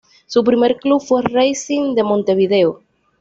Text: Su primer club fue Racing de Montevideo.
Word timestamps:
Su 0.25 0.43
primer 0.43 0.77
club 0.79 0.99
fue 0.99 1.21
Racing 1.21 1.93
de 1.93 2.01
Montevideo. 2.01 2.81